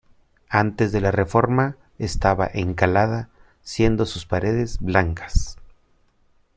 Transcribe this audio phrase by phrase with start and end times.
[0.49, 3.29] Antes de la reforma estaba encalada
[3.61, 5.57] siendo sus paredes blancas.